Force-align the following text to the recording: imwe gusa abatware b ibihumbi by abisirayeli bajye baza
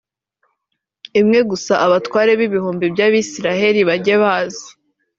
imwe 1.19 1.39
gusa 1.49 1.73
abatware 1.85 2.31
b 2.39 2.41
ibihumbi 2.47 2.85
by 2.93 3.01
abisirayeli 3.07 3.81
bajye 3.89 4.15
baza 4.21 4.67